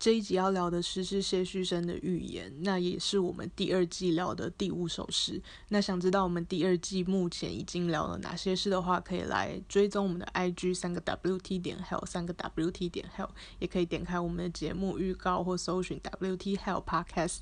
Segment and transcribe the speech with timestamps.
[0.00, 5.38] 这一集要聊的诗是谢旭升的《预言》，那也是我们第二季聊的第五首诗。
[5.68, 17.40] 那想知道我们第二季目前已经聊了哪些诗的话，可以来追踪我们的 IG 三个 WT 点 Hell 三个 WT 点 Hell，也可以点开我们的节目预告或搜寻 WT Hell Podcast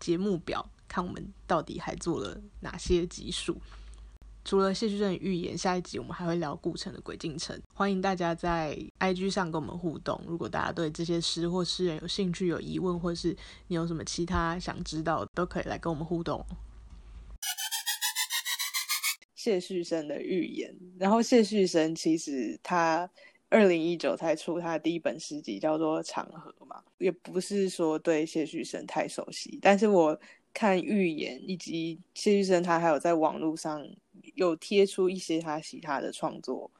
[0.00, 3.56] 节目表，看我们到底还做了哪些集数。
[4.42, 10.20] 除了谢旭正预言，下一集我们还会聊顾城的《鬼进城》，欢迎大家在 IG 上跟我们互动。
[10.26, 13.36] 如果大家对这些诗或诗人有兴趣、有疑问，或是
[13.68, 16.44] 你有什么其他想知道，都可以来跟我们互动。
[19.36, 23.08] 谢旭生的预言，然后谢旭生其实他
[23.50, 30.18] 二零一九才出他的第一本诗集，叫做《长河》嘛，也不是说对谢旭生太熟悉，但是我
[30.52, 33.86] 看预言以及谢旭生他还有在网络上。
[34.34, 36.70] 有贴出一些他其他的创作，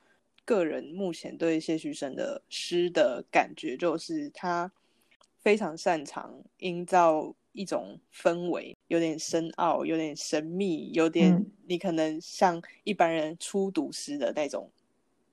[0.44, 4.72] 个人目前对谢旭生的诗的感觉就是他
[5.38, 14.70] 非常擅长营造一种氛围，有点深奥，有点神秘，有点你可能像一般人初读诗的那种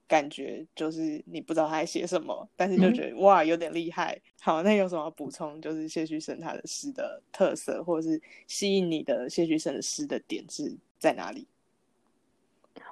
[0.07, 4.19] 感觉，就是你不知道他在写什么，但是就觉得哇有点厉害。
[4.39, 5.61] 好，那有什么补充？
[5.61, 11.45] 就是谢旭生他的诗的特色，或者是吸引你的谢旭生的诗的点是在哪里？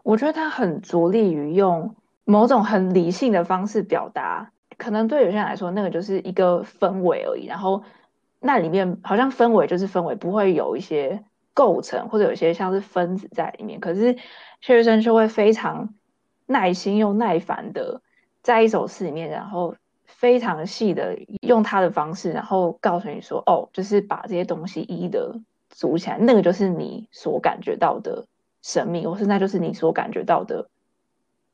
[0.06, 7.48] 我觉得他很着力于用某种很理性的方式表达，可能对有些人来说，那个就是一个氛围而已。
[7.48, 7.82] 然后
[8.40, 11.24] 那里面好像氛围就是氛围，不会有一些
[11.56, 13.80] 构成或者有些像是分子在里面。
[13.80, 14.16] 可是
[14.62, 15.96] 薛生就会非常
[16.46, 18.00] 耐心又耐烦的
[18.44, 25.36] 在一首诗里面，然后非常细的用他的方式，然后告诉你说：“哦，就是把这些东西一一的
[25.72, 28.24] 组起来，那个就是你所感觉到的。”
[28.66, 30.68] 神秘，或是那就是你所感觉到的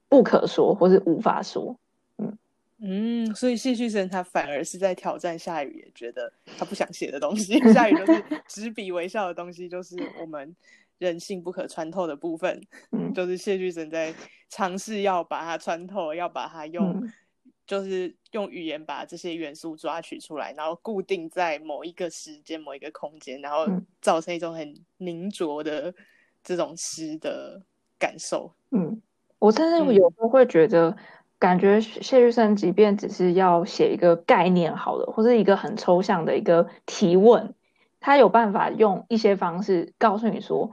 [0.07, 1.77] 不可说，或是无法说。
[2.17, 2.37] 嗯
[2.79, 10.55] 嗯，所以谢旭生他反而是在挑战夏雨，也觉得他不想写的东西，夏雨就是 执笔微笑的东西，就是我们
[10.99, 12.61] 人性不可穿透的部分。
[12.91, 14.13] 嗯，就是谢旭生在
[14.47, 17.11] 尝试要把它穿透，要把它用，
[17.67, 23.67] 就是用语言把这些元素抓取出来，然后固定在某一个时间、某一个空间，然后
[23.99, 25.93] 造成一种很凝着的。
[26.43, 27.61] 这种诗的
[27.99, 29.01] 感受，嗯，
[29.39, 30.95] 我甚至有时候会觉得，
[31.37, 37.53] 感觉谢玉生即便只是要写一个概念好了，或者一个很抽象的一个提问，
[37.99, 40.71] 他有办法用一些方式告诉你说，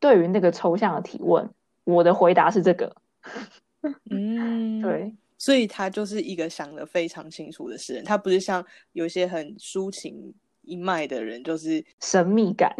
[0.00, 1.50] 对于那个抽象的提问，
[1.84, 2.94] 我的回答是这个。
[4.10, 12.74] 嗯， 对，所以他就是一个想的非常清楚的诗人，他不是像有些很抒情一脉的人，就是神秘感。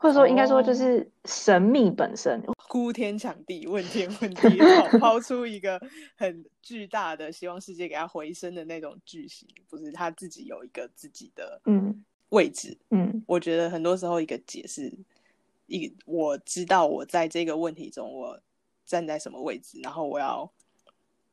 [0.00, 4.58] 或者说，应该说就是神秘本身， 呼天抢地，问天问地，
[4.98, 5.80] 抛出一个
[6.16, 14.92] 很巨大的希望世界给他回声的那种巨型，不是他自己有一个自己的嗯位置嗯，我觉得很多时候一个解释，
[15.66, 18.40] 一我知道我在这个问题中我
[18.84, 20.50] 站在什么位置，然后我要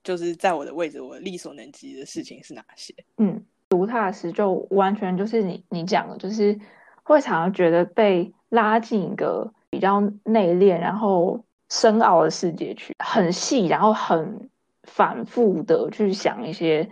[0.03, 2.95] 就是在我的位置，我力所能及的事情是哪些？
[3.17, 6.57] 嗯，读踏实就完全就是你你讲的，就是
[7.05, 8.33] 会常常觉得被。
[8.49, 14.49] 拉进一个比较内敛，然后深奥的世界去，很细，然后很
[14.83, 16.89] 反复的去想一些，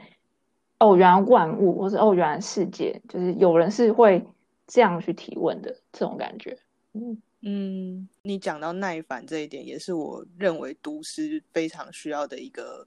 [0.79, 4.25] 哦，原来万物，或者哦，原来世界，就是有人是会
[4.67, 6.57] 这样去提问的这种感觉。
[6.93, 12.85] 嗯嗯，你讲到耐烦这一点，也是我认为读诗非常需要的一个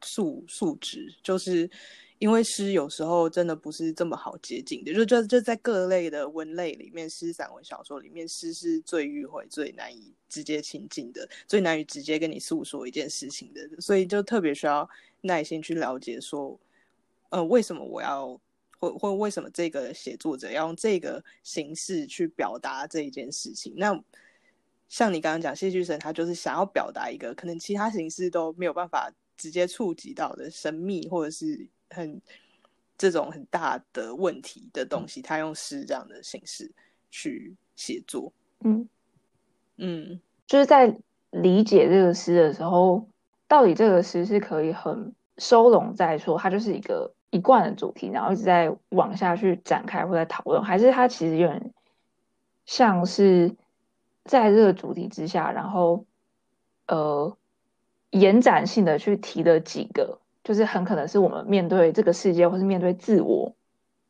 [0.00, 1.70] 素素质，就是。
[2.18, 14.88] 因为诗有时候真的不是这么好接近的，就就就在各类的文类里面，诗、散文、小说里面，诗是最迂回、最难以直接亲近的，最难以直接跟你诉说一件事情的，所以就特别需要
[15.20, 16.58] 耐心去了解，说，
[17.28, 18.28] 呃，为什么我要，
[18.80, 23.72] 或或为什么这个写作者要用这个形式去表达这一件事情？
[23.76, 23.96] 那
[24.88, 31.64] 像你刚刚讲谢巨神，他就是想要表达一个可能其他形式都没有办法直接触及到的神秘，或者是。
[31.90, 32.20] 很
[32.96, 36.70] 这种很大的问题的东西，他用诗这样的形式
[37.10, 38.88] 去写作，嗯
[39.76, 40.96] 嗯，就是在
[41.30, 43.08] 理解这个诗的时候，
[43.46, 51.72] 到底这个诗是可以很收拢在说它就是一个一贯的主题，然后一直在往下去展开或在讨论，还是它其实有点
[52.66, 53.54] 像是
[54.24, 56.04] 在这个主题之下，然后
[56.86, 57.36] 呃
[58.10, 60.20] 延展性的去提了几个。
[60.48, 63.54] 就是很可能是我们面对这个世界，或是面对自我，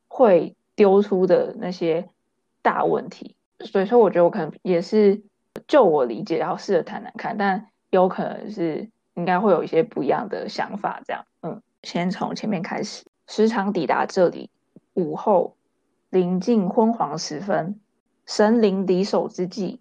[0.06, 2.08] 会丢出的那些
[2.62, 3.35] 大问题。
[3.58, 5.20] 所以说，我觉得我可能也是
[5.67, 11.02] 就我理解，然后试着谈谈看，但有可能是应该会有一些不一样的想法。
[11.05, 13.05] 这样，嗯，先从前面开始。
[13.26, 14.49] 时常抵达这里，
[14.94, 15.56] 午后，
[16.08, 17.81] 临近昏黄时分，
[18.26, 19.81] 神灵离手之际，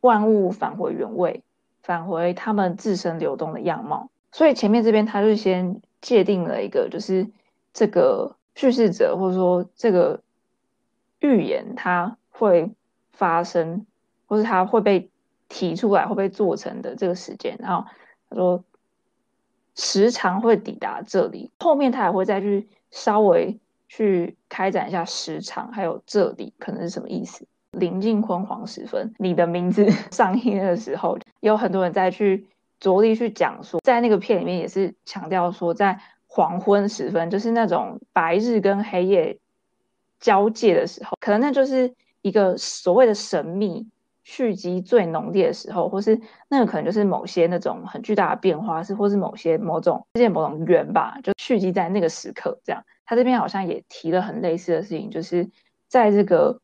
[0.00, 1.42] 万物返回原位，
[1.82, 4.08] 返回他们自身流动的样貌。
[4.32, 7.26] 所以前面这边他就先界定了一个，就是
[7.72, 10.20] 这个叙事者或者说这个
[11.20, 12.70] 预言，它会
[13.12, 13.86] 发生，
[14.26, 15.10] 或是它会被
[15.48, 17.56] 提出来，会被做成的这个时间。
[17.60, 17.86] 然后
[18.30, 18.64] 他说。
[19.80, 23.56] 时常会抵达这里，后面他还会再去稍微
[23.86, 27.46] 去开展一下时长，还有这里可能是什么意思。
[27.70, 32.44] 临近昏黄时分，你的名字 上映的时候，有很多人在去
[32.80, 39.38] 着力去讲说，在那个片里面也是强调说，在黄昏时分，就是那种白日跟黑夜
[40.20, 43.88] 交界的时候，可能那就是一个所谓的神秘。
[44.30, 46.20] 蓄积最浓烈的时候，或是
[46.50, 52.60] 那个可能就是某些那种很巨大的变化，是或是某些某种世界某种缘吧，就蓄积在那个时刻。
[52.62, 55.48] 这样，他这边好像也提了很类似的事情，就是
[55.88, 56.60] 在这个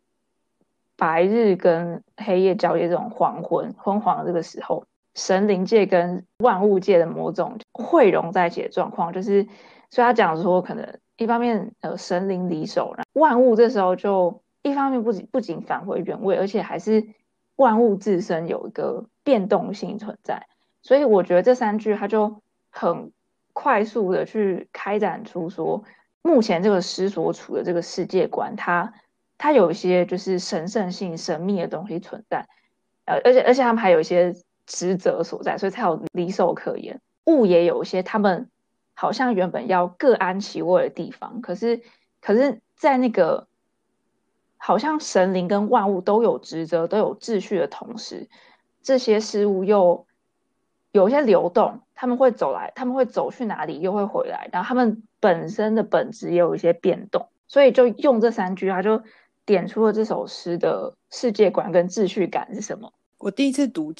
[0.95, 4.85] 白日跟黑夜交接这种黄昏昏黄的这个时候，
[5.15, 9.43] 神灵界跟万物界的某种汇融在一起的状况，就是
[9.91, 17.05] 所以他讲说，可能一方面呃神灵离手，然后万物这时候就一方面不仅不仅返回原位，而且还是。
[17.57, 20.49] 万物自身有一个变动性存在，
[20.83, 23.13] 所以我觉得这三句它就很
[23.53, 25.85] 快速的去开展出说，
[26.23, 28.93] 目前这个诗所处的这个世界观，它
[29.39, 32.45] 它有一些就是神圣性、神秘的东西存在，
[33.05, 34.35] 呃，而且而且他们还有一些
[34.67, 37.01] 职责所在，所以才有离手可言。
[37.27, 38.49] 物也有一些他们
[38.95, 41.83] 好像原本要各安其位的地方，可是
[42.21, 43.47] 可是在那个。
[44.57, 48.31] 好像神灵跟万物都有职责、都有秩序的同时，
[48.81, 50.07] 这些事物又
[50.91, 59.03] 有一些流动，他们会走来，他们会走去哪里，又会回来，然后他们本身的本质也有一些变动，所以就用这三句，他就
[59.45, 62.91] 点出了这首诗的世界观跟秩序感是什么。
[63.19, 63.93] 我第一次读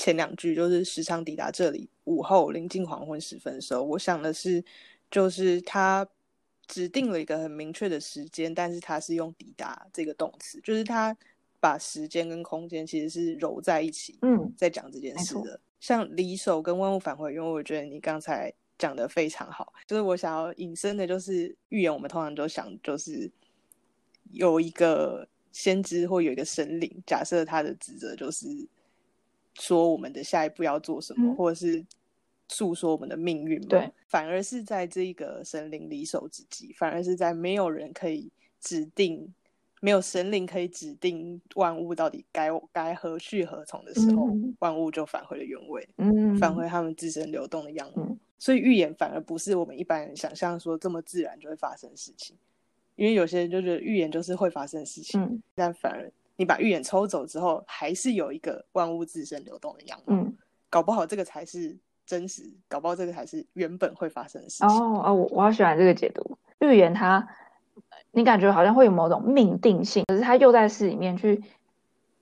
[0.00, 4.64] 前两句，就是时常抵达这里，午后临近黄昏时分的时候，我想的是，
[5.10, 6.08] 就是他。
[6.72, 11.16] 指定了一个很明确的时间，但是他是用抵达这个动词，就是他
[11.58, 15.58] 把时间跟空间其实是揉在一起，嗯，在讲这件事的。
[15.80, 23.28] 像离手跟万物返回，因为我觉得你刚才讲的非常好，就是我想要引申的，就是预言，我们通常都想就是
[24.30, 28.46] 有一个先知或有一个神灵，假设他的职责就是
[29.60, 31.84] 说我们的下一步要做什么，或者是。
[32.52, 38.28] 诉说我们的命运嘛，对，反而是在这个神灵离手之际，反而是在没有人可以
[38.58, 39.32] 指定，
[39.80, 44.26] 没有神灵可以指定万物到底该该何去何从的时候，
[44.58, 48.16] 万物就返回了原位，嗯，返回他们自身流动的样貌。
[48.36, 52.36] 所以预言反而不是我们一般人想象说这么自然就会发生的事情，
[52.96, 60.34] 因为有些人就觉得预言就是会发生的事情，但反而你把预言抽走之后，还是有一个万物自身流动的样貌，嗯，
[60.70, 61.76] 搞不好这个才是。
[62.06, 64.68] 真实，搞不好这个才是原本会发生的事情。
[64.68, 66.36] 哦哦，我我好喜欢这个解读。
[66.58, 67.28] 预言它，
[68.10, 71.44] 你感觉好像会有某种命定性，可是它又在诗里面去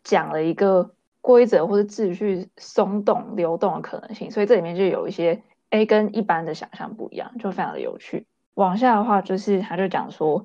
[0.04, 0.90] 讲了一个
[1.22, 8.26] 规则或者秩序松动、流动的可能性，所以这里面就有一些 A 跟一般的想象不一样，就非常的有趣。
[8.56, 10.44] 往下的话，就是他就讲说：“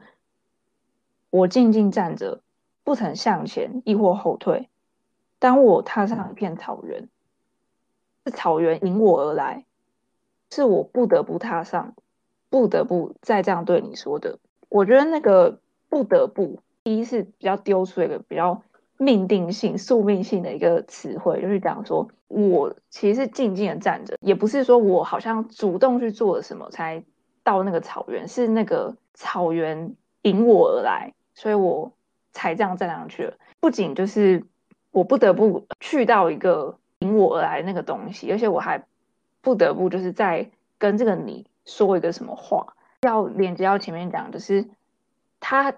[1.31, 2.42] 我静静站着，
[2.83, 4.69] 不曾向前亦或后退。
[5.39, 7.09] 当我踏上一片草原。”
[8.25, 9.65] 是草原引我而来，
[10.49, 11.93] 是我不得不踏上，
[12.49, 14.39] 不得不再这样对你说的。
[14.69, 15.59] 我觉得那个
[15.89, 18.63] 不得不，第一是比较丢出一个比较
[18.95, 27.03] 命定性、宿命性的一个词汇，就是讲说我其实是静静的站着，也不是说我好像主动去做了什么才
[27.43, 31.91] 到那个草原，是那个草原引我而来，所以我
[32.33, 33.33] 才这样站上去了。
[33.61, 34.43] 不仅就是
[34.91, 36.77] 我不得不去到一个。
[36.99, 38.81] 引我而来那个东西，而且我还
[39.41, 44.69] 不得不就是在跟这个你说一个什么话，要连接到前面讲，就是
[45.41, 45.73] 他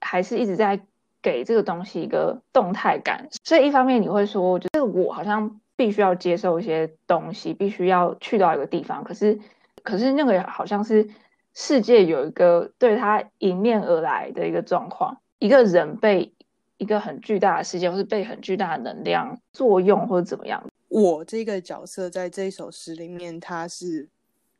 [0.00, 0.80] 还是一直在
[1.20, 3.28] 给这个东西一个动态感。
[3.44, 9.38] 所以一方面你会说，就是我好像必须要接受一些东西，必须要去到一个地方，可是
[9.82, 11.10] 可是那个好像是
[11.52, 16.32] 世界有一个对他迎面而来的一个状况，一个人被。
[16.80, 20.66] 一个很巨大的事件，或是被很巨大的能量作用，或者怎么样？
[20.88, 24.08] 我这个角色在这首诗里面，他是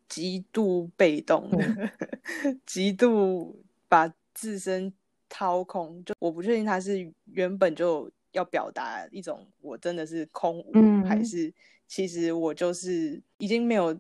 [0.07, 1.91] 极度被动的，
[2.67, 3.59] 极度
[3.89, 4.93] 把自身
[5.31, 6.05] 掏空。
[6.05, 11.51] 就我不确定他是原本就要表达一种我真的是空无，还是
[11.89, 13.99] 其实我就是已经没有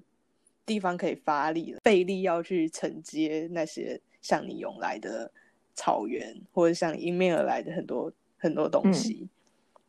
[0.66, 5.32] 地方可以发力了，费力要去承接那些向你涌来的。
[5.74, 9.28] 草原，或者像迎面而来的很多很多东西。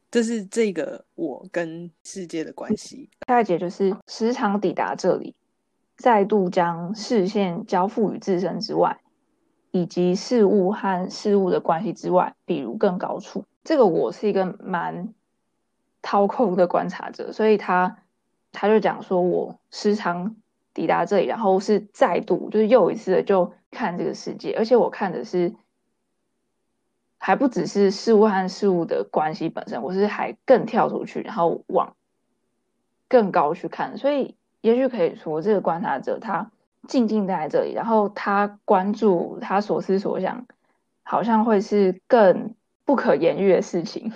[0.09, 3.09] 这是这个我跟世界的关系。
[3.27, 5.33] 下一节就是时常抵达这里，
[5.95, 8.99] 再度将视线交付于自身之外，
[9.71, 13.45] 以及事物和事物的关系之外，比如更高处。
[13.63, 15.13] 这个我是一个蛮
[16.01, 17.99] 掏空的观察者，所以他
[18.51, 20.35] 他就讲说，我时常
[20.73, 25.53] 抵达这里，然后是再度，就是又一次的就看这个世界，而且我看的是。
[27.23, 31.95] 还不只是事物和事物的关系本身，我是还更跳出去，然后往
[33.07, 33.95] 更高去看。
[33.95, 36.51] 所以，也许可以说，这个观察者他
[36.87, 40.47] 静静待在这里，然后他关注他所思所想，
[41.03, 44.11] 好像会是更不可言喻的事情。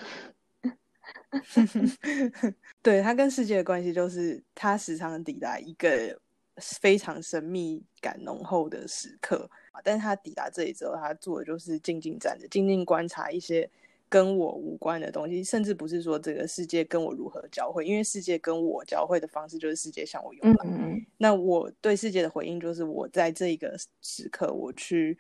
[2.81, 6.19] 对他跟世界的关系，就是他时常抵达一个
[6.57, 9.47] 非常神秘感浓厚的时刻。
[9.83, 13.69] 但是他抵达这里之后，他做的就是静静站着，静静观察一些
[14.07, 21.05] 跟我无关的东西，甚至不是说这个世界跟我如何交汇，因为世界跟我交汇的方式就是世界向我涌来。
[21.17, 25.17] 那我对世界的回应就是我在这一个时刻，我去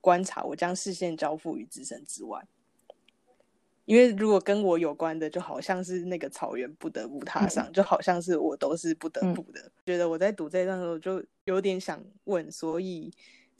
[0.00, 2.40] 观察，我将视线交付于自身之外。
[3.84, 9.70] 因为如果跟我有关的，就好像是那个草原不得不踏上，就好像是我都是不得不的。
[9.84, 13.12] 觉得我在读这一段的时候，就有点想问，所以。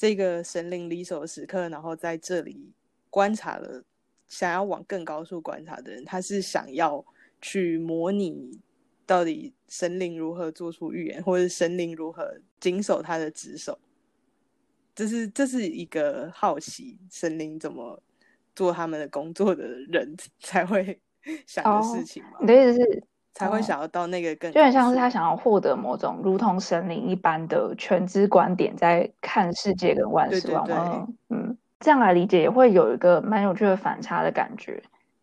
[0.03, 2.73] 这个神灵离手的时刻，然后在这里
[3.09, 3.85] 观察了，
[4.29, 7.07] 想要往更高处观察的人，他是想要
[7.41, 8.59] 去模拟
[9.07, 13.79] 到底神灵如何做出预言，或者神灵如何谨守他的职守。
[14.93, 18.03] 这是这是一个好奇神灵怎么
[18.57, 21.01] 做他们的工作的人才会
[21.47, 22.39] 想的事情吗？
[22.41, 23.05] 你的意思是？
[23.35, 31.15] 才会想要到那个更，就很像是他想要获得某种如同神灵一般的全知观点，在看世界跟万事万物。
[31.31, 34.83] 嗯，这样来理解也会有一个蛮有趣的反差的感觉。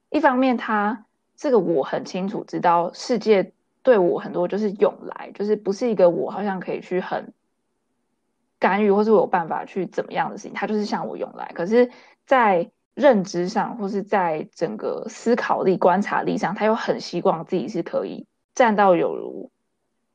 [0.09, 1.05] 一方面，他
[1.37, 3.51] 这个我很清楚知道世界
[3.83, 7.31] 对我很多就是涌来，就是不是一个我好像可以去很
[8.57, 11.51] 干预，或是我有办法去怎么样的事情，他就是向我涌来。
[11.53, 11.89] 可是，
[12.25, 19.51] 在认知上，或是在整个思考力、观察力上，他又很希望自己是可以站到有如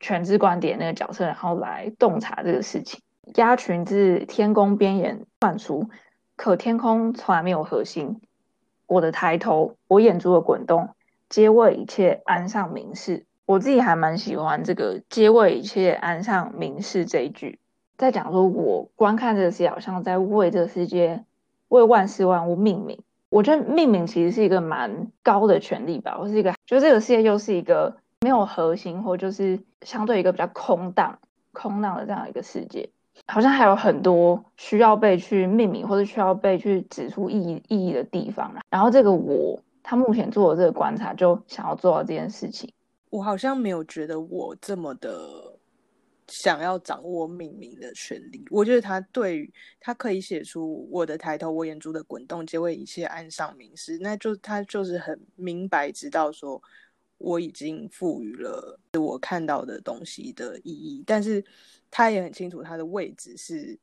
[0.00, 3.00] 全知观点那个角色，然后来洞察这个事情。
[3.36, 5.88] 鸭群自天宫边缘窜出，
[6.36, 8.20] 可天空从来没有核心。
[8.86, 10.90] 我的抬头，我眼珠的滚动，
[11.30, 13.24] 皆为一切安上明示。
[13.46, 17.58] 我自己还蛮喜欢这个“皆为一切安上明示”这一句，
[17.96, 21.24] 在讲说我观看这个世界，好像在为这个世界。
[21.68, 22.98] 为万事万物命名，
[23.30, 26.16] 我觉得命名其实是一个蛮高的权利吧。
[26.18, 31.18] 或是一个，就这个世界又是一个没有核心，或就是相对一个比较空荡、
[31.52, 32.88] 空荡的这样一个世界，
[33.26, 38.54] 好像还有很多需要被去命名，或者需要被去指出意义意义的地方。
[38.70, 42.70] 然后这个我，他目前做的这个观察，就想要做到这件事情。
[43.10, 45.53] 我好像没有觉得我这么的。
[46.28, 56.62] 想要掌握命名的权利，我觉得他对于他可以写出我的抬头，我眼珠的滚动，皆为一切安上明示，那就他就是很明白知道说
[57.18, 61.44] 我已经赋予了我看到的东西的意义，但是
[61.90, 63.78] 他也很清楚他的位置是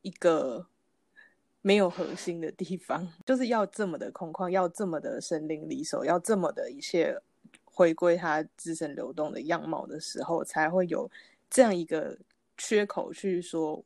[0.00, 0.66] 一个
[1.60, 7.14] 没有核心的地方， 就是要这么的空旷，要这么的神灵离手，要这么的一切
[7.64, 11.10] 回归它自身流动的样貌的时候，才会有。
[11.50, 12.18] 这样一个
[12.56, 13.84] 缺口去说，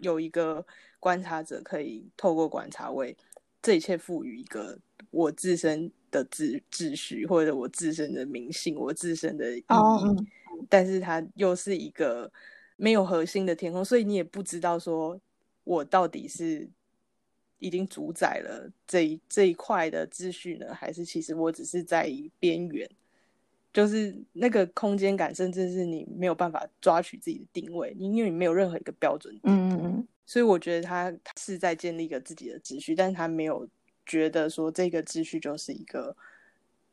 [0.00, 0.66] 有一个
[0.98, 3.16] 观察者可以透过观察为
[3.62, 4.78] 这一切赋予一个
[5.10, 9.64] 我自身的秩秩序，或者我自身的明性，我自身的意义。
[10.68, 12.30] 但是它又是一个
[12.76, 15.18] 没有核心的天空，所以你也不知道说
[15.64, 16.68] 我到底是
[17.58, 22.90] 已经主宰了这一这一块的秩序呢，还是其实我只是在边缘。
[23.72, 29.32] 就是那个空间感，甚至是你没有办法抓取自己的定位，因为你没有任何一个标准。
[29.44, 30.08] 嗯嗯嗯。
[30.26, 33.68] 所以我觉得他是在建立一个自己的秩序，但是他没有
[34.06, 36.16] 觉得说这个秩序就是一个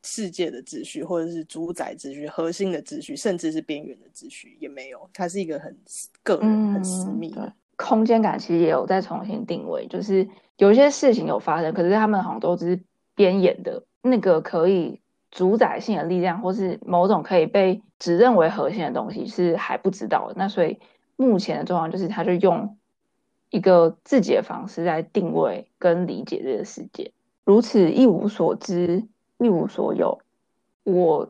[0.04, 5.10] 世界的秩序，或者是主宰秩序、核心的秩序，甚至是边缘的秩序也没有。
[5.14, 5.76] 它是一个很
[6.22, 9.88] 个人、很私密的空间感，其实也有在重新定位。
[9.88, 12.80] 就是有一些事情有发生，可是他们好像都只是
[13.16, 15.00] 边演的，那个可以。
[15.32, 20.34] 主宰性的力量，或是某种可以被指认为核心的东西，是还不知道的。
[20.38, 20.80] 那所以
[21.16, 22.78] 目前的状况就是，他就用
[23.50, 27.12] 一个自己的方式来定位跟理解这个世界，
[27.44, 29.04] 如此一无所知，
[29.38, 30.20] 一无所有。
[30.84, 31.30] 我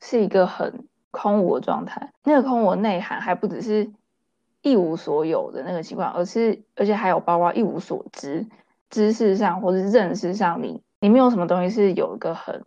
[0.00, 3.90] 是一个很空无的状态，那个空无内涵还不只是
[4.62, 8.46] 一无所有的那个情况，而是而且还有包括一无所知。
[8.88, 12.64] 知识上或是认识上，你你没有什么东西是有一个很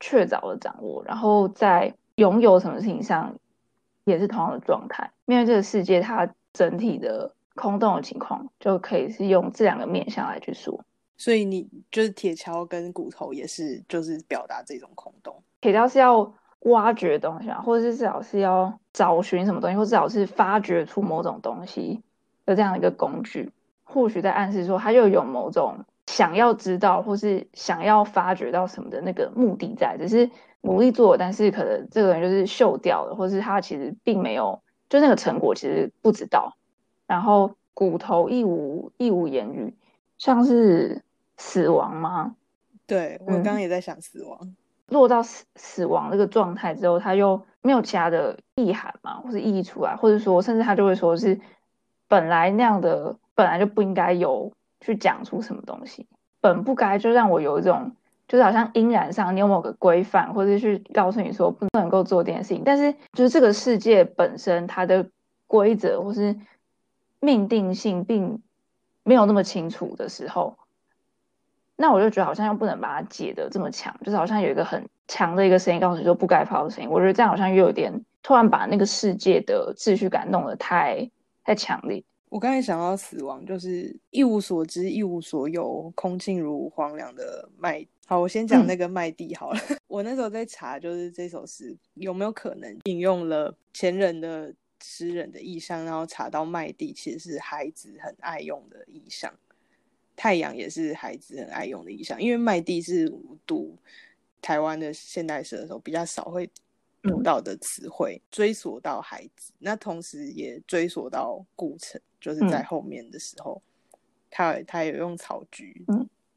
[0.00, 3.36] 确凿的掌握，然后在拥有什么事情上
[4.04, 5.10] 也是同样的状态。
[5.26, 10.84] 面对这个世界，它整体的空洞的情况，就可以是用这两个面向来去说。
[11.16, 15.42] 所以你就是铁锹跟骨头也是，就是表达这种空洞。
[15.60, 22.02] 铁锹是要挖掘东西啊，或者是至少是要找寻什么东西，或至少是发掘出某种东西
[22.46, 23.52] 的这样一个工具。
[23.84, 36.56] 或许在暗示说，它又有某种想要知道，或是想要发掘到什么的那个目的在，只是努力做，但是可能这个人就是秀掉了，或是他其实并没有，就那个成果其实不知道。
[37.06, 39.74] 然后骨头亦无亦无言语，
[40.18, 41.02] 像是。
[41.42, 42.36] 死亡吗？
[42.86, 44.54] 对我刚刚也在想死亡，
[44.88, 51.40] 落到死死亡这个状态之后，他又没有其他的意涵嘛，或是意义出来，或者说，甚至他就会说是
[52.08, 56.06] 本来那样的，本来就不应该有去讲出什么东西，
[56.40, 57.92] 本不该就让我有一种，
[58.26, 65.06] 就是好像应然上你有某个规范，或者去告诉你说不能够做这件事情，但是就是这个世界本身它的
[65.46, 66.34] 规则或是
[67.20, 68.40] 命定性并
[69.02, 70.56] 没有那么清楚的时候。
[71.76, 76.90] 那我就觉得好像又不能把它解得这么强，就是好像有一个很强的一个声音告诉你说不该发的声音。
[76.90, 81.10] 我觉得这样好像又有点突然把那个世界的秩序感弄得太
[81.42, 82.04] 太强烈。
[82.30, 87.84] 我刚才想到死亡，就是一无所知，一无所有，空尽如荒凉的麦。
[88.06, 89.60] 好，我先讲那个麦地好了。
[89.88, 99.34] 我那时候在查，就是这首诗有没有可能引用了前人的诗人的意象，然后查到麦地其实是孩子很爱用的意象。
[100.14, 103.12] 太阳也是孩子很爱用的意象，因为麦地是
[103.44, 103.76] 读
[104.40, 106.48] 台湾的现代诗的时候比较少会
[107.02, 113.62] 读到的词汇，追溯到孩子，那同时也追溯到顾城，就是在后面的时候，
[114.30, 115.84] 他他有用草菊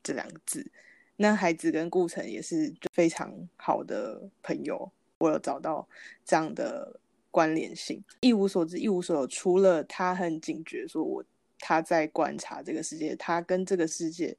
[0.02, 0.69] 这两个字，
[1.15, 5.88] 那孩子跟顾城也是非常好的朋友，我有找到
[6.26, 6.99] 这样的
[7.32, 11.23] 关联性，一无所知，一无所有，除了他很警觉，说我。
[11.65, 14.36] 他在观察这个世界，他跟这个世界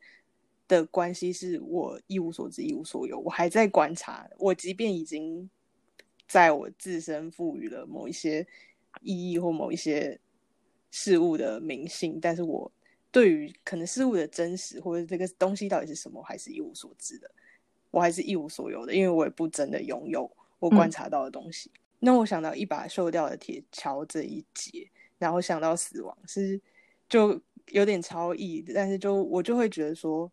[0.68, 3.18] 的关系是我一无所知、一无所有。
[3.18, 5.48] 我还在观察，我即便已经
[6.34, 8.44] 在我自身赋予了某一些
[9.02, 10.18] 意义或某一些
[10.90, 12.68] 事物的明性，但是我
[13.12, 17.30] 对于可能事物的真实或者这个东西到底是什么，还是一无所知的。
[17.92, 21.70] 我还是一无所有的，因为我也不真的拥有我观察到的东西。
[22.00, 26.60] 那我想到一把锈掉的铁锹这一节，然后想到死亡是。
[27.06, 30.28] 就有点超意，但是就我就会觉得说，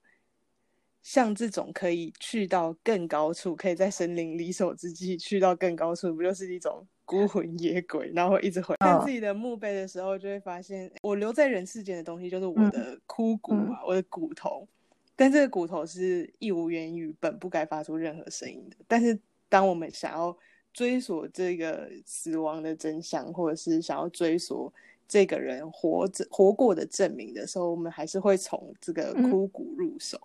[1.02, 14.68] 像这种可以去到更高处，可以在森林离手之际去到更高处，不就是一种孤魂野鬼，然后一直回看自己的墓碑的时候，就会发现我留在人世间的东西就是我的枯骨啊，我的骨头，
[15.16, 18.78] 但这个骨头是义无言语，本不该发出任何声音的。
[18.88, 20.38] 但是当我们想要
[20.72, 24.72] 追索这个死亡的真相，或者是想要追索。
[25.08, 30.18] 这个人活着活过的证明的时候，我们还是会从这个枯骨入手，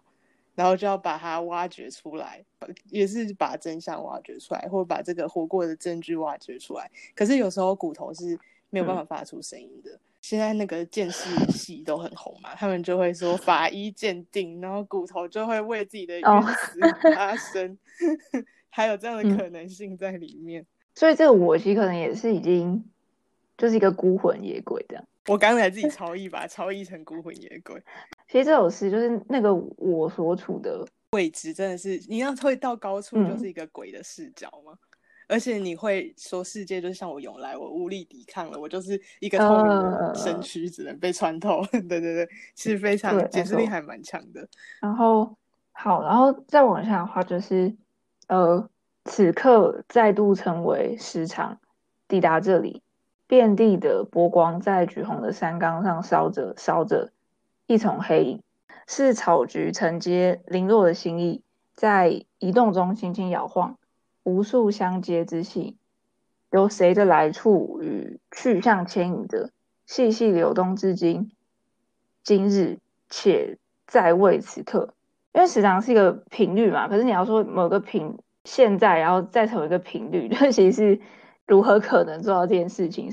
[0.56, 2.44] 然后就要把它挖掘出来，
[2.90, 6.90] 也是把真相挖掘出来，或者把这个活过的证据挖掘出来。
[7.14, 8.36] 可是有时候骨头是
[8.70, 10.00] 没有办法发出声音的。
[10.20, 16.80] 现在那个鉴识系都很红嘛，他们就会说法医鉴定，然后骨头就会为自己的冤死
[17.14, 17.78] 发声，
[18.68, 20.66] 还有这样的可能性在里面。
[20.96, 22.84] 所以这个我其实可能也是已经。
[23.58, 25.02] 就是一个孤魂野鬼这样。
[25.28, 27.82] 我刚才自己超译吧，超译成孤魂野鬼。
[28.28, 34.72] 其实这首诗就是那个我所处的位置，真的是你要会到高处，就是一个鬼的视角吗？
[35.28, 41.64] 而且你会说世界就是像我涌来，我无力抵抗了，我就是一个透明的身躯，只能被穿透。
[41.72, 44.48] 对 对对，其实非常解释力还蛮强的。
[44.80, 45.36] 然后
[45.72, 47.74] 好，然后再往下的话，就是
[48.28, 48.68] 呃，
[49.04, 51.58] 此刻再度成为时长，
[52.06, 52.82] 抵达这里。
[53.26, 57.10] 遍地的波光在橘红的山岗上烧着，烧着
[57.68, 58.42] 一丛黑影，
[58.86, 61.42] 是草菊承接零落的心意，
[61.74, 63.76] 在移动中轻轻摇晃，
[64.22, 65.76] 无数相接之气，
[66.52, 69.50] 由谁的来处与去向牵引着，
[69.84, 71.32] 细细流动至今，
[72.22, 72.78] 今日
[73.10, 74.94] 且在位此刻，
[75.32, 81.00] 因为时常是一个频率嘛，可是你要说某个频，现在然后再成为一个频率， 这其实是
[81.48, 83.12] 如何可能做到这件事情？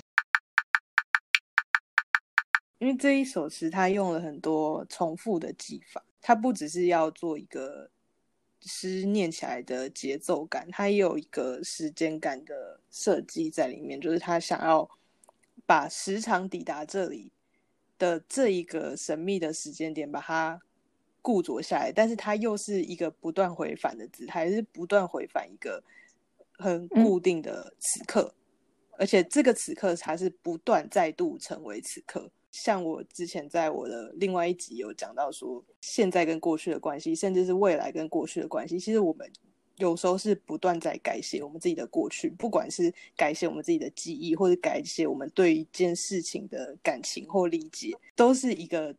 [2.84, 7.90] 因为这一首诗，它用了很多重复的技法，它不只是要做一个
[8.60, 14.90] 诗念起来的节奏感，它也有一个时间感的设计在里面，就是他想要
[15.66, 17.32] 把时常抵达这里
[17.98, 20.62] 的这一个神秘的时间点，把它
[21.22, 25.82] 固着下来，但是它又是一个不断回返的姿态，是不断回返一个
[26.58, 28.36] 很固定的此刻，
[28.98, 32.30] 而且这个此刻才是不断再度成为此刻。
[32.54, 39.30] 像我之前在我的另外一集有讲到说，现在跟过去的关系，甚至是未来跟过去的关系，其实我们
[39.76, 48.96] 有时候是不断在改写我们自己的过去，不管是改写我们自己的记忆，或者改写我们对一件事情的感情或理解，都是一个。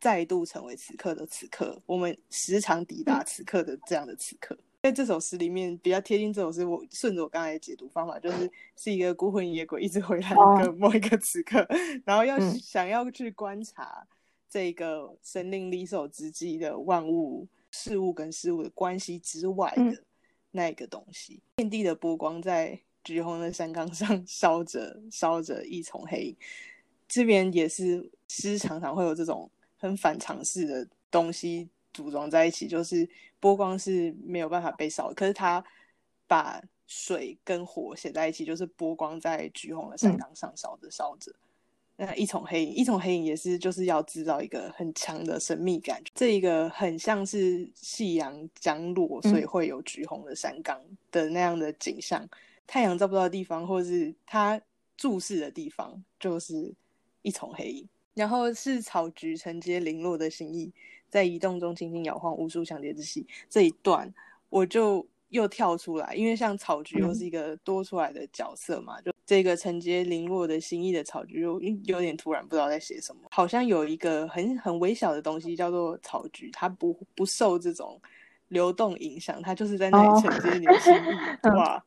[0.00, 4.54] 再度成为此刻的此刻，我们时常抵达此刻的这样的此刻。
[4.84, 11.66] 在这首诗里面，比较贴近这首诗，我顺着我刚才的解读方法，就是是一个孤魂野鬼一直回来一个某一个此刻，
[12.04, 14.06] 然后要想要去观察
[14.46, 20.04] 这个神灵离手之际的万物事物跟事物的关系之外的
[20.50, 21.40] 那一个东西。
[21.56, 26.36] 遍地的波光在橘红的山岗上烧着，烧着一丛黑影。
[27.08, 29.50] 这边也是诗常常会有这种。
[29.76, 33.06] 很反常识的东西组装在一起，就是
[33.44, 35.62] 波光是没有办法被烧，可是他
[36.26, 41.30] 把水跟火写在一起，就是波光在橘红的山岗上烧着烧着。
[41.96, 50.80] 那一丛黑影，一丛黑影也是就是要制造一个很强的神秘感，这一个很像是夕阳将落，所以会有橘红的山岗
[51.10, 52.26] 的那样的景象。
[52.66, 54.58] 太阳照不到的地方，或是它
[54.96, 56.72] 注视的地方，就是
[57.20, 57.86] 一丛黑影。
[58.14, 60.72] 然后是草菊承接零落的心意，
[61.14, 63.24] 在移动中轻轻摇晃，无数相叠之戏。
[63.48, 64.12] 这一段
[64.50, 73.22] 我就又跳出来，因为像草菊又是一个多出来的角色嘛，就这个承接零落的心意的草菊，又有点突然不知道在写什么。
[73.30, 78.00] 好像有一个很很微小的东西叫做草菊，它不不受这种
[78.48, 81.46] 流动影响，它就是在那里承接你的心意。
[81.56, 81.80] 哇，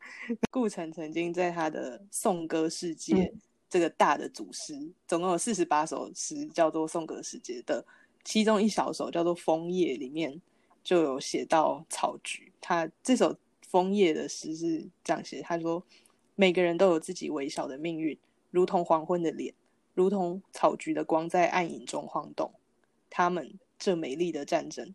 [0.49, 3.33] 顾城曾经在他的颂歌世界。
[3.69, 4.73] 这个大的祖诗
[5.09, 7.85] 总共有四十八首诗，叫做《颂歌世界》的，
[8.27, 10.41] 其中一小首叫做《枫叶》，里面
[10.83, 12.51] 就有写到草菊。
[12.59, 15.81] 他这首《枫叶》的诗是这样写：他说，
[16.35, 18.19] 每个人都有自己微小的命运，
[18.51, 19.53] 如同黄昏的脸，
[19.93, 22.51] 如同草菊的光在暗影中晃动。
[23.09, 24.93] 他们这美丽的战争，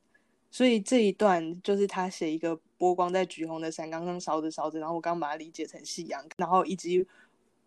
[0.51, 7.07] 所以这一段就是他写一个波光在橘红的山岗上烧着烧着，然后我刚把它理解成夕阳，然后以及。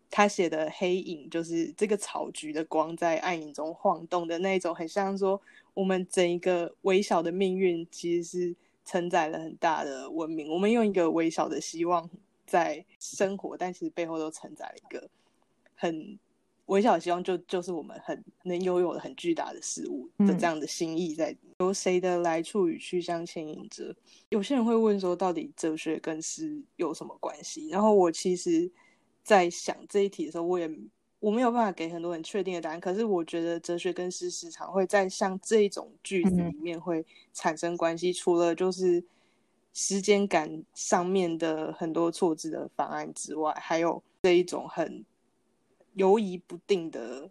[0.08, 5.40] 他写的黑影就是这个草菊的光在暗影中晃动的那种，很像说
[5.74, 10.48] 我们整一个微小的命运其实是承载了很大的文明。
[10.48, 12.08] 我们用一个微小的希望
[12.46, 15.10] 在生活，但其实背后都承载了一个
[15.74, 16.16] 很
[16.66, 21.36] 微小的希望，就就是我们很能拥有的很巨大的事物的这样的心意在。
[21.58, 23.94] 由谁的来处与去向牵引着？
[24.28, 27.68] 有些人会问说，到底哲学跟诗有什么关系？
[27.68, 28.70] 然后我其实。
[29.26, 30.70] 在想这一题的时候，我也
[31.18, 32.78] 我没有办法给很多很确定的答案。
[32.78, 38.12] 可是我觉得哲学跟诗时常会在像这一种句子里面会产生关系。
[38.12, 39.04] 除了就是
[39.72, 45.04] 时间感上面的很多错字的方案之外，还有这一种很
[45.94, 47.28] 犹疑不定的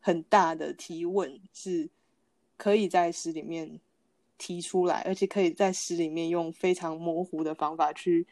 [0.00, 1.88] 很大的提问，是
[2.58, 3.80] 可以在诗里面
[4.36, 8.26] 提出来，而且可以在诗里面用非常模糊的方法去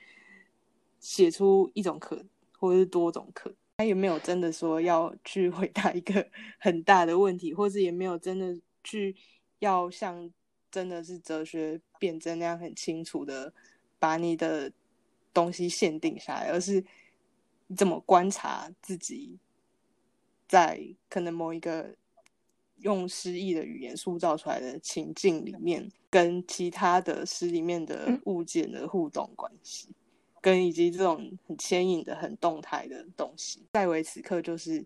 [1.01, 2.23] 写出一种可。
[2.67, 9.15] 或者是多种可，他也没有真的说要去回答一个 很大的问题，或是也没有真的去
[9.61, 10.29] 要像
[10.71, 13.53] 真的是哲学辩证那样很清楚的
[14.01, 14.73] 把你的
[15.33, 16.85] 东西限定下来，而是
[17.77, 19.39] 怎么观察自己
[20.49, 21.95] 在可能某一个
[22.79, 29.89] 用诗意的语言塑造出来的情境里面，跟其他的诗里面的物件的互动关系。
[30.47, 34.81] 跟以及这种很牵引的、很动态的东西，在为此刻就是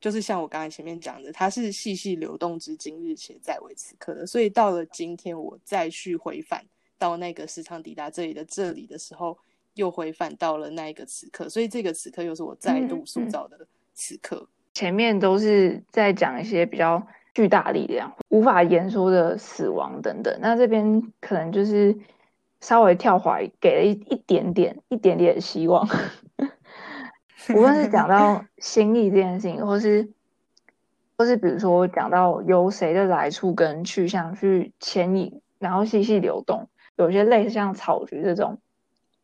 [0.00, 4.26] 就是像我刚才前面讲的，它是细细流动至今日且在为此刻的。
[4.26, 6.64] 所以到了今天，我再去回返
[6.96, 9.36] 到那个时常抵达这里的这里的时候，
[9.74, 11.46] 又回返到了那一个此刻。
[11.46, 14.48] 所以这个此刻又是我再度塑造的此刻。
[14.72, 21.94] 前面都是在讲一些比较巨大力量、无法言说的死亡等等，那这边可能就是。
[22.60, 25.88] 稍微跳怀，给了一一点点、一点点希望。
[27.54, 30.08] 无论是讲到心意这件事情，或是
[31.16, 38.58] 或是比如说讲到由谁的来处跟去向去牵引，然后细细流动，有些类似像草菊这种，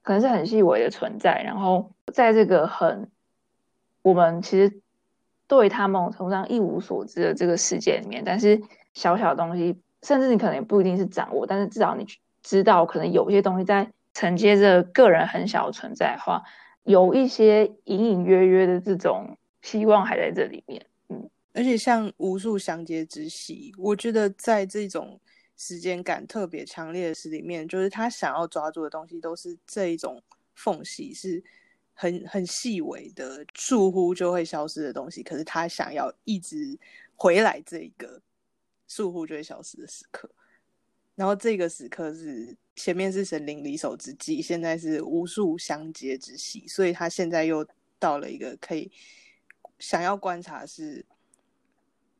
[0.02, 1.42] 可能是很细微的存在。
[1.42, 3.10] 然后在这个很
[4.02, 4.80] 我们其实
[5.48, 8.62] 对他们程度上一无所知的这个世界里面，但是
[8.94, 12.20] 小小的东西，甚至你可能也不一定是掌握，但是至少你去。
[12.42, 16.42] 知道可能有一些东西在承接着个人很小的存在的话，
[16.84, 20.84] 有一些隐隐约约的这种希望还在这里面。
[21.08, 25.20] 嗯，而且像无数相接之喜，我觉得在这种
[25.56, 30.22] 时间感特别强烈的诗里面，就是他想要抓住的东西都是这一种
[30.54, 31.42] 缝隙，是
[31.94, 35.22] 很很细微的，疏忽就会消失的东西。
[35.22, 36.78] 可是他想要一直
[37.14, 38.20] 回来这一个
[38.88, 40.28] 疏忽就会消失的时刻。
[41.14, 47.66] 然后这个时刻是前面是神灵离手之际，现在是无数相接之隙，所以他现在又
[47.98, 48.90] 到了一个可以
[49.78, 51.04] 想要观察是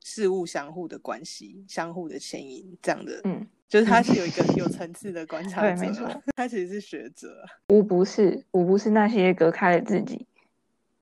[0.05, 10.27] 事物相互的关系、相互的牵引这样的，嗯，就是他是有一个 有层次的观察对，者没错啊，他其实是学者，无不是，无不是那些隔开了自己，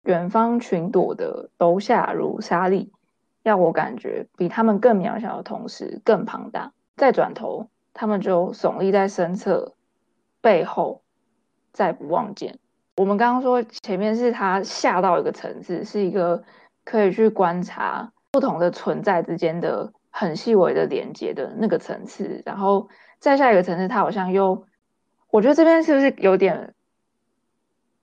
[0.05, 2.93] 远方群朵的楼下如沙粒，
[3.43, 6.73] 要我感觉比他们更渺小的同时更庞大。
[6.97, 9.75] 再转头，他们就耸立在身侧，
[10.41, 11.03] 背后
[11.73, 12.59] 再不望见。
[12.97, 16.43] 我们刚刚说前面是他下到一个层次，是一个
[16.85, 24.67] 可以去观察不同的存在之间的很细微的连接的那个层次，然后再下一个层次，他好像又，
[25.31, 26.75] 我觉得这边是不是有点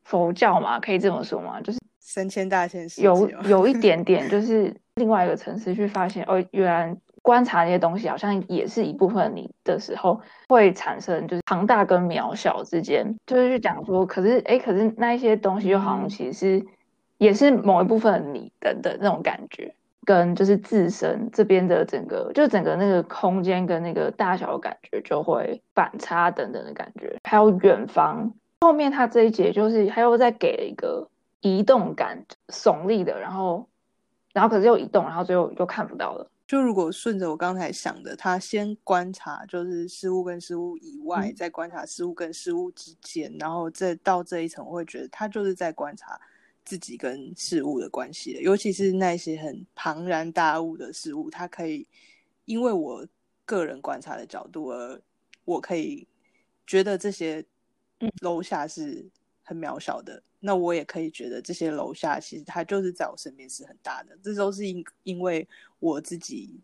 [0.03, 0.79] 佛教嘛？
[0.79, 1.61] 可以这么说吗？
[1.61, 6.97] 就是三千大千世界有有一点点， 就是另外一个层次去发现，哦，原来
[7.27, 16.65] 观察那些东西好像也是一部分你的时候，会产生就是庞大跟渺小之间，就是去讲说，可是哎，可是那一些东西就好像嗯其实是、
[17.17, 28.31] 也是某一部分你等等那种感觉，跟就是自身这边的整个，就整个那个空间跟那个大小的感觉就会反差等等的感觉，还有远方。
[28.61, 31.05] 后面他这一节就是他又再给了一个
[31.41, 33.67] 移动感，耸立的，然后，
[34.31, 36.31] 然后可是又移动，然后最后又看不到了。
[36.47, 41.35] 就如果顺着我刚才想的，他先观察就是事物跟事物以外，嗯。
[41.35, 46.17] 再观察事物跟事物之间，然后再到这一层，我会觉得他就是在观察
[46.63, 48.41] 自己跟事物的关系了。
[48.41, 51.85] 尤其是那些很庞然大物的事物，他可以
[52.45, 53.05] 因为我
[53.45, 55.01] 个人观察的角度而
[55.43, 56.07] 我可以
[56.65, 57.43] 觉得这些
[57.99, 58.09] 嗯。
[58.21, 59.05] 楼下是
[59.47, 65.47] 很渺小的，那我也可以觉得这些楼下其实它就是在我身边是很大的，这都是因因为
[65.79, 66.59] 我自己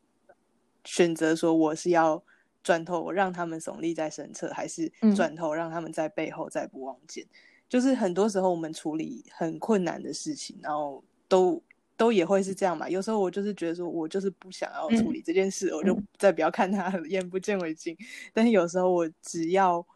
[0.83, 2.21] 选择说我是要
[2.61, 7.25] 转头让他们耸立在身侧，还是嗯转头让他们在背后再不望见。
[7.69, 11.63] 就是很多时候我们处理很困难的事情，然后都
[11.95, 12.89] 都也会是这样嘛。
[12.89, 17.97] 有时候我就是觉得说我就是不想要处理这件事，我就嗯再不要看他，眼不见为净。
[18.33, 19.87] 但是有时候我只要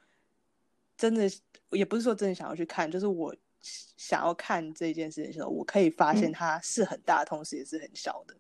[0.98, 1.30] 真的
[1.72, 8.36] 也不是说真的想要去看，就是我想要看这件事情的时候，我可以发现嗯它是很大，同时也是很小的。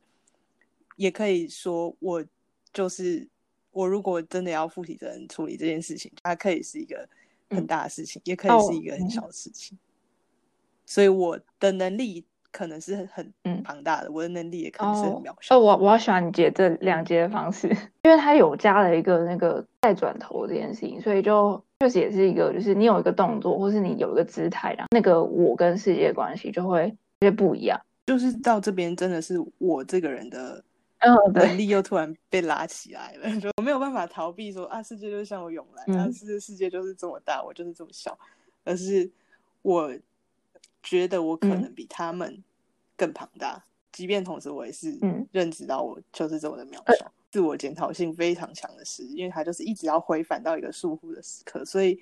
[0.96, 2.26] 也可以说，我
[2.74, 3.28] 就是
[3.72, 7.08] 我，如果真的要负起责任处理这件事情，它可以是一个
[7.50, 9.78] 很嗯大的事情，也可以哦是一个很嗯小的事情。
[10.86, 12.26] 所以我的能力
[12.58, 15.56] 可能是很嗯庞大的，我的能力也可能是渺小。
[15.56, 17.68] 哦，我我要喜欢你解这两节的方式，
[18.04, 27.80] 因为它有加了一个那个再转头这件事情，所以就确实也是一个，就是你有一个动作，或是你有一个姿态，然后那个我跟世界的关系就会有些不一样。
[28.08, 30.64] 就是到这边，真的是我这个人的
[31.00, 38.18] 嗯，能，力又突然被拉起来了， 就我没有办法逃避说啊，世界就是向我涌来，啊，嗯世世界就是这么大，我就是这么小，
[38.64, 39.08] 而是
[39.62, 39.94] 我
[40.82, 42.42] 觉得我可嗯能比他们
[42.98, 52.02] 更庞大，即便同时我也是嗯认知到我就是这么的渺小，自我检讨性非常强的事，因为他就是一直要回返到一个束缚的时刻，所以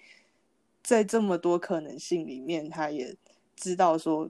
[0.82, 3.16] 在这么多可能性里面，他也
[3.56, 4.30] 知道说，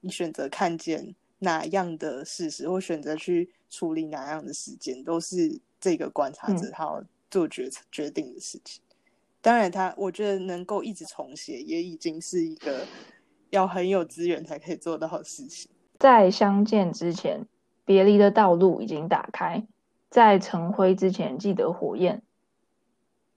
[0.00, 8.80] 你选择看见哪样的事实，或选择去处理哪样的事件，都是这个观察者嗯他要做决策决定的事情。
[9.40, 12.86] 当然他，我觉得能够一直重写，也已经是一个
[13.50, 15.68] 要很有资源才可以做到的事情。
[16.02, 17.46] 在相见之前，
[17.84, 19.62] 别离的道路已经打开；
[20.10, 22.22] 在成灰之前，记得火焰。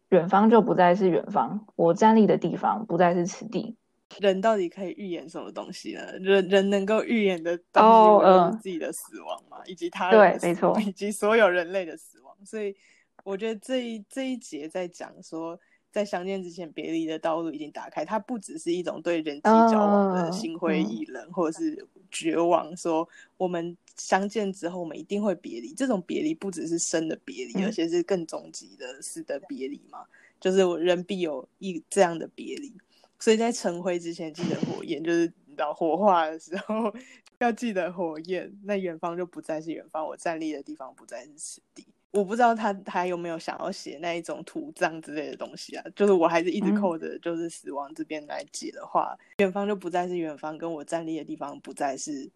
[0.09, 3.75] 远方就不再是远方，我站立的地方不再是此地。
[4.17, 6.01] 人到底可以预言什么东西呢？
[6.17, 12.35] 人人能够预言的东西，哦不就是嗯自己的死亡嘛，以及他对没，错以及所有人类的死亡。
[12.43, 12.75] 所以
[13.23, 15.59] 我觉得这一这一节在讲说，
[15.91, 18.03] 在相见之前，别离的道路已经打开。
[18.03, 25.73] 它不只是一种对人际交往的嗯心灰嗯意冷，或者是绝望，说我们相见之后，我们一定会别离。
[25.73, 30.05] 这种别离不只是生的别离，嗯而且是更终极的死的别离嘛。
[30.39, 32.73] 就是我人必有一这样的别离。
[33.19, 36.93] 所以在成灰之前，记得火焰，就是你知道火化的时候
[37.39, 38.53] 要记得火焰。
[38.63, 41.85] 那远方就不再是远方，我站立的地方不再是此地。
[42.15, 45.83] 我不知道他他有没有想要写那一种土葬之类的东西啊？
[45.95, 52.31] 就是我还是一直嗯扣着就是死亡这边来解的话，远方就不再是远方，跟我站立的地方不再是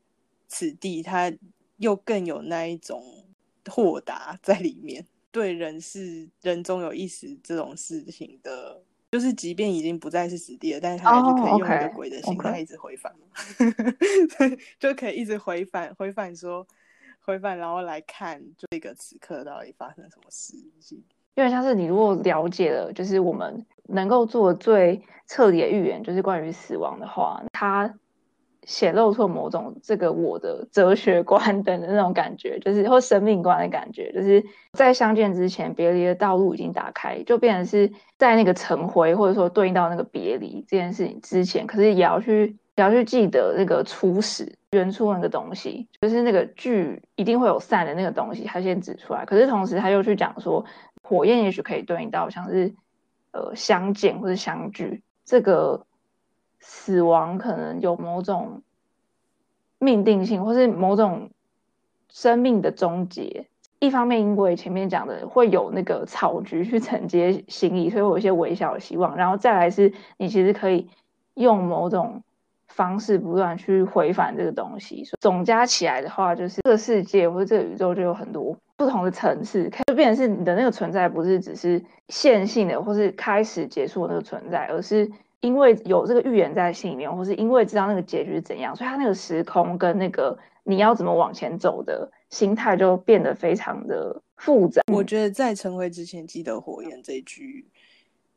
[0.49, 1.31] 此地，他
[1.77, 3.01] 又更有那一种
[3.69, 5.05] 豁达在里面。
[5.31, 13.13] 对人是人终有一死这种事情的，就是即便已经不再是死地了，但是他还是可以用一个鬼的心态一直回返
[14.79, 16.67] 就可以一直回返回返说
[17.29, 21.03] 规范，然后来看这个此刻到底发生什么事情。
[21.35, 27.93] 因为像是你如果了解了，就是我们能够做最彻底的预言，就是关于死亡的话，它。
[28.65, 50.65] 显露出某种这个我的哲学观等的那种感觉，就是或生命观的感觉，就是在相见之前，别离的道路已经打开，就变成是在那个成灰或者说对应到那个别离这件事情之前，可是也要去要去记得那个初始原初那个东西，就是那个聚一定会有散的那个东西，他先指出来，可是同时他又去讲说，
[51.03, 52.73] 火焰也许可以对应到像是
[53.31, 55.85] 呃相见或者相聚这个。
[56.61, 58.63] 死亡可能有某种
[59.77, 61.29] 命定性，或是某种
[62.09, 63.47] 生命的终结。
[63.79, 69.15] 一方面，因为前面讲的会有那个草菊去承接心意，所以我有一些微小的希望。
[69.15, 70.89] 然后再来是，你其实可以
[71.35, 72.23] 用某种
[72.69, 75.03] 方式不断去回返这个东西。
[75.03, 85.09] 所以总加起来的话，就是这个世界或者这个宇宙就有很多不同的层次，就变成是你的那个存在不是只是线性的，或是开始结束的那个存在，而是。
[85.41, 94.81] 因为有这个预言在心里面，或是因为知道那个结局是怎样，所以他那个时空跟那个你要怎么往前走的心态就变得非常的复杂。
[94.91, 97.65] 我觉得在成为之前记得火焰这一句，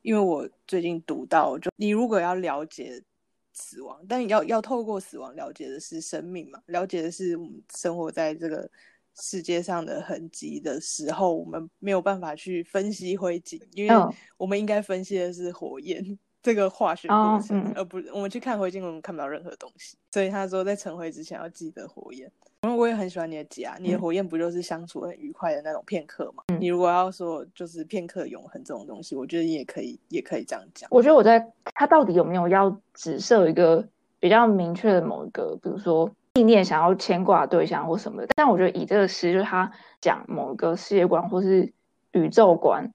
[0.03, 3.03] 因为我最近读到，就你如果要了解
[3.53, 8.71] 死亡，但要要透过死亡了解的是生命嘛，了解的是我们生活在这个
[9.15, 16.19] 世界上的痕迹的时候，我们没有办法去分析灰烬，因为我们应该分析的是火焰。
[16.43, 19.97] 这个化学过程，而不我们去看灰烬，我们看不到任何东西。
[20.11, 22.31] 所以他说，在成灰之前要记得火焰。
[22.63, 26.45] 因为我也很喜欢你的家，你的火焰不就是相处很愉快的那种片刻吗？
[26.61, 30.89] 你如果要说就是片刻永恒这种东西，我觉得你也可以，也可以这样讲。
[30.93, 33.85] 我觉得我在他到底有没有要指设一个
[34.21, 38.29] 比较明确的某一个，比如说意念想要牵挂对象或什么的？
[38.37, 41.73] 但我觉得以这个诗，就是他讲某一个世界观或是
[42.13, 42.93] 宇宙观。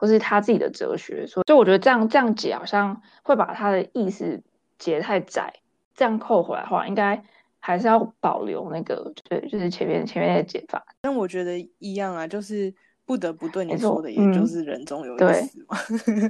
[0.00, 4.42] 或是他自己的哲学，说就我觉得这样这样解好像会把他的意思
[4.78, 5.52] 解太窄，
[5.94, 7.22] 这样扣回来的话，应该
[7.58, 10.82] 还是要保留那个，对，就是前面前面的解法。
[11.02, 15.76] 但我觉得一样啊，就是不得不对你说的，也就是人中有意思嘛，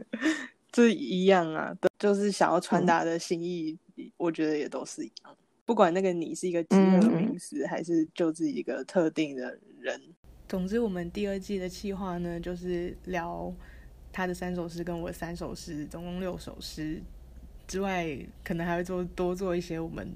[0.73, 3.79] 这一样啊，就是想要传达的心意，
[4.17, 5.37] 我觉得也都是一样。
[5.65, 10.03] 不管那个你是一个集合名词，还是就是一个特定的人。
[10.51, 13.55] 总之，我们第二季的企划呢，就是聊
[14.13, 17.01] 他的三首诗跟我三首诗，总共六首诗
[17.69, 20.13] 之外，可能还会做多做一些我们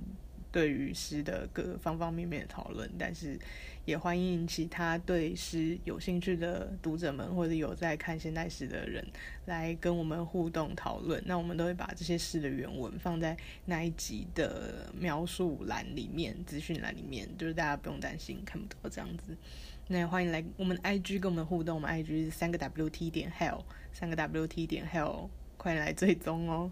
[0.51, 2.91] 对于诗的各个方方面面的讨论。
[2.99, 3.39] 但是，
[3.85, 9.07] 也欢迎其他对诗有兴趣的读者们，或者有在看现代诗的人
[9.47, 11.23] 来跟我们互动讨论。
[11.25, 19.37] 那我们都会把这些诗的原文放在那一集的描述栏里面、资讯栏里面，就是大家不用担心看不到这样子。
[19.87, 23.61] 那欢迎来我们 ig 跟我们互动我们 ig 是三个 wt 点 hell
[23.93, 26.71] 三个 wt 点 hell 快来追踪哦。